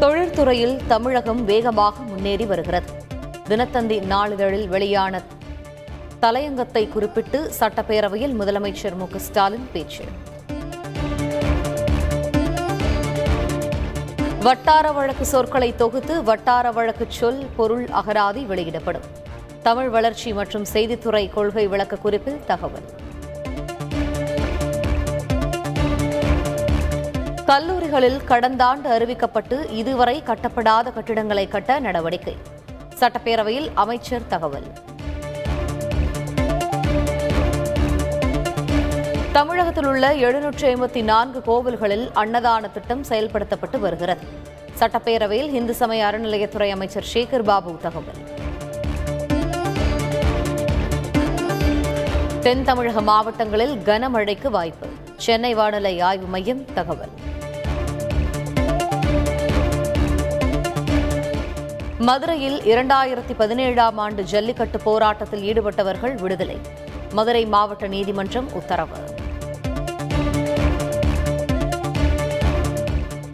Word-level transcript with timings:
தொழில்துறையில் 0.00 0.80
தமிழகம் 0.86 1.44
வேகமாக 1.44 2.02
முன்னேறி 2.02 2.46
வருகிறது. 2.46 2.90
தினத்தந்தி 3.48 3.98
நாளிதழில் 4.12 4.66
வெளியான 4.68 5.22
தலையங்கத்தை 6.20 6.88
குறிப்பிட்டு 6.88 7.52
சட்டப்பேரவையில் 7.60 8.34
முதலமைச்சர் 8.40 8.96
மு. 8.96 9.06
ஸ்டாலின் 9.16 9.68
பேச்சு. 9.72 10.04
வட்டார 14.42 14.92
வழக்கு 14.92 15.26
சொற்களை 15.26 15.74
தொகுத்து 15.74 16.22
வட்டார 16.22 16.70
வழக்கு 16.70 17.06
சொல் 17.08 17.46
பொருள் 17.56 17.84
அகராதி 17.84 18.44
வெளியிடப்படும். 18.46 19.06
தமிழ் 19.62 19.88
வளர்ச்சி 19.88 20.32
மற்றும் 20.32 20.66
செய்தித்துறை 20.72 21.32
கொள்கை 21.32 21.66
விளக்க 21.66 21.96
குறிப்பில் 21.96 22.44
தகவல். 22.46 22.88
கல்லூரிகளில் 27.46 28.24
கடந்த 28.24 28.64
ஆண்டு 28.64 28.88
அறிவிக்கப்பட்டு 28.98 29.70
இதுவரை 29.70 30.22
கட்டப்படாத 30.26 30.92
கட்டிடங்களை 30.92 31.48
கட்ட 31.48 31.78
நடவடிக்கை. 31.78 32.36
சட்டப்பேரவையில் 33.00 33.68
அமைச்சர் 33.74 34.26
தகவல். 34.28 34.66
தமிழகத்தில் 39.32 39.84
உள்ள 39.84 40.14
எழுநூற்றி 40.14 40.64
ஐம்பத்தி 40.72 41.02
நான்கு 41.02 41.42
கோவில்களில் 41.46 42.10
அன்னதான 42.14 42.70
திட்டம் 42.70 43.04
செயல்படுத்தப்பட்டு 43.08 43.78
வருகிறது. 43.78 44.26
சட்டப்பேரவையில் 44.78 45.52
இந்து 45.52 45.74
சமய 45.74 46.04
அறநிலையத்துறை 46.04 46.70
அமைச்சர் 46.70 47.06
சேகர் 47.14 47.42
பாபு 47.42 47.78
தகவல். 47.82 48.20
தென் 52.40 52.64
தமிழக 52.64 53.00
மாவட்டங்களில் 53.00 53.76
கனமழைக்கு 53.84 54.50
வாய்ப்பு. 54.50 54.86
சென்னை 55.16 55.54
வானிலை 55.54 56.00
ஆய்வு 56.00 56.26
மையம் 56.26 56.64
தகவல். 56.74 57.25
மதுரையில் 62.06 62.58
இரண்டாயிரத்தி 62.62 63.34
பதினேழாம் 63.36 63.98
ஆண்டு 63.98 64.22
ஜல்லிக்கட்டு 64.24 64.78
போராட்டத்தில் 64.78 65.42
ஈடுபட்டவர்கள் 65.42 66.14
விடுதலை. 66.14 66.56
மதுரை 67.12 67.46
மாவட்ட 67.46 67.86
நீதிமன்றம் 67.86 68.48
உத்தரவு. 68.52 68.98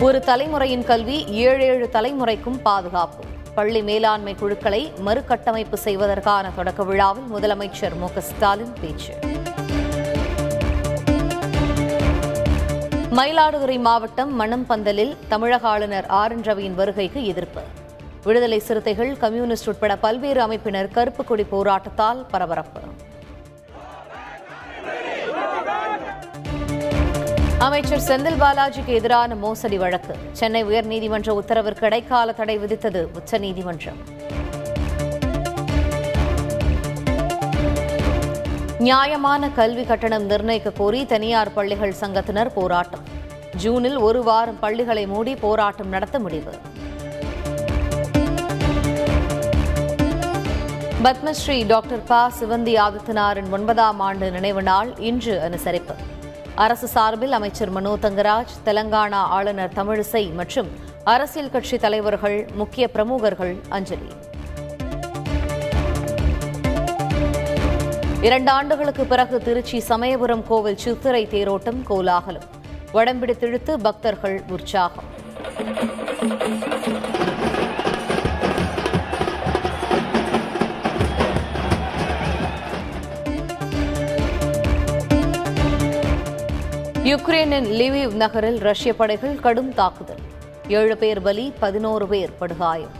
ஒரு 0.00 0.18
தலைமுறையின் 0.18 0.84
கல்வி 0.84 1.24
ஏழு 1.26 1.64
ஏழு 1.64 1.88
தலைமுறைக்கும் 1.92 2.58
பாதுகாப்பு. 2.62 3.24
பள்ளி 3.54 3.82
மேலாண்மை 3.82 4.34
குழுக்களை 4.34 4.92
மறுகட்டமைப்பு 5.06 5.74
செய்வதற்கான 5.74 6.50
தொடக்க 6.56 6.82
விழாவில் 6.82 7.28
முதலமைச்சர் 7.34 7.98
மு 7.98 8.08
ஸ்டாலின் 8.18 8.74
பேச்சு. 8.80 9.14
மயிலாடுதுறை 13.20 13.80
மாவட்டம் 13.80 14.34
மணம்பந்தலில் 14.40 15.16
தமிழக 15.28 15.68
ஆளுநர் 15.68 16.06
ஆர் 16.06 16.32
என் 16.32 16.42
ரவியின் 16.42 16.74
வருகைக்கு 16.74 17.26
எதிர்ப்பு. 17.26 17.60
விடுதலை 18.24 18.58
சிறுத்தைகள் 18.58 19.16
கம்யூனிஸ்ட் 19.16 19.68
உட்பட 19.68 19.96
பல்வேறு 19.96 20.46
அமைப்பினர் 20.46 20.88
கருப்பு 20.88 21.24
கொடி 21.24 21.46
போராட்டத்தால் 21.50 22.24
பரபரப்பு. 22.30 22.80
அமைச்சர் 27.58 28.04
செந்தில் 28.08 28.40
பாலாஜிக்கு 28.40 28.92
எதிரான 28.98 29.34
மோசடி 29.34 29.78
வழக்கு. 29.78 30.14
சென்னை 30.32 30.64
உயர்நீதிமன்ற 30.64 31.30
உத்தரவிற்கு 31.40 31.84
இடைக்கால 31.84 32.32
தடை 32.32 32.58
விதித்தது 32.58 33.06
உச்சநீதிமன்றம். 33.14 34.00
நியாயமான 38.78 39.50
கல்வி 39.50 39.84
கட்டணம் 39.84 40.24
நிர்ணயிக்க 40.24 40.70
கோரி 40.70 41.06
தனியார் 41.06 41.52
பள்ளிகள் 41.52 41.94
சங்கத்தினர் 42.00 42.52
போராட்டம். 42.54 43.04
ஜூனில் 43.56 43.98
ஒரு 43.98 44.22
வாரம் 44.22 44.58
பள்ளிகளை 44.58 45.06
மூடி 45.06 45.34
போராட்டம் 45.34 45.88
நடத்த 45.88 46.18
முடிவு. 46.18 46.52
பத்மஸ்ரீ 51.04 51.66
டாக்டர் 51.66 52.02
ப. 52.02 52.16
சிவந்தி 52.40 52.74
ஆதித்தனாரின் 52.84 53.48
ஒன்பதாம் 53.50 54.00
ஆண்டு 54.00 54.30
நினைவு 54.30 54.62
நாள் 54.62 54.90
இன்று 54.98 55.32
அனுசரிப்பு. 55.46 55.94
அரசு 56.54 56.86
சார்பில் 56.86 57.32
அமைச்சர் 57.32 57.70
மனோ 57.70 57.92
தங்கராஜ் 58.02 58.52
தெலங்கானா 58.66 59.22
ஆளுநர் 59.36 59.72
தமிழிசை 59.74 60.32
மற்றும் 60.34 60.68
அரசியல் 61.04 61.50
கட்சி 61.50 61.78
தலைவர்கள் 61.78 62.48
முக்கிய 62.54 62.90
பிரமுகர்கள் 62.90 63.54
அஞ்சலி. 63.68 64.10
இரண்டு 68.20 68.50
ஆண்டுகளுக்கு 68.50 69.04
பிறகு 69.04 69.38
திருச்சி 69.38 69.80
சமயபுரம் 69.80 70.46
கோவில் 70.46 70.76
சித்திரை 70.76 71.26
தேரோட்டம் 71.26 71.82
கோலாகலம். 71.82 72.48
வடம்பிடித்திழுத்து 72.94 73.74
பக்தர்கள் 73.74 74.42
உற்சாகம். 74.48 75.10
யுக்ரைனின் 87.10 87.66
லிவிவ் 87.78 88.12
நகரில் 88.20 88.58
ரஷ்ய 88.58 88.90
படைகள் 88.94 89.40
கடும் 89.44 89.70
தாக்குதல். 89.74 90.20
ஏழு 90.68 90.96
பேர் 90.96 91.20
பலி 91.22 91.52
பதினோரு 91.62 92.06
பேர் 92.06 92.32
படுகாயம். 92.38 92.92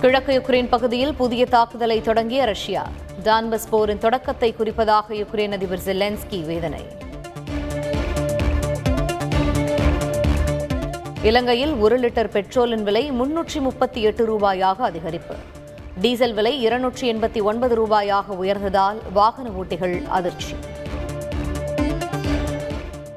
கிழக்கு 0.00 0.32
யுக்ரைன் 0.38 0.68
பகுதியில் 0.68 1.14
புதிய 1.14 1.46
தாக்குதலை 1.46 2.00
தொடங்கிய 2.00 2.44
ரஷ்யா 2.44 2.82
டான்பஸ் 3.24 3.68
போரின் 3.70 4.02
தொடக்கத்தை 4.04 4.54
குறிப்பதாக 4.58 5.14
யுக்ரைன் 5.20 5.54
அதிபர் 5.58 5.84
ஜெலென்ஸ்கி 5.86 6.40
வேதனை. 6.46 6.82
இலங்கையில் 11.22 11.74
ஒரு 11.74 11.98
லிட்டர் 11.98 12.32
பெட்ரோலின் 12.36 12.82
விலை 12.82 13.04
முன்னூற்றி 13.12 13.60
முப்பத்தி 13.60 14.02
எட்டு 14.02 14.24
ரூபாயாக 14.32 14.76
அதிகரிப்பு. 14.90 15.38
டீசல் 16.02 16.34
விலை 16.34 16.52
இருநூற்றி 16.60 17.04
எண்பத்தி 17.12 17.40
ஒன்பது 17.42 17.74
ரூபாயாக 17.80 18.36
உயர்ந்ததால் 18.42 18.98
வாகன 19.12 19.46
ஓட்டிகள் 19.60 19.94
அதிர்ச்சி. 20.08 20.54